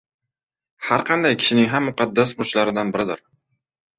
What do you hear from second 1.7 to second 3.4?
ham muqaddas burchlaridan biridir